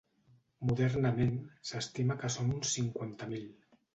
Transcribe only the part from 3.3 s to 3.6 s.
mil.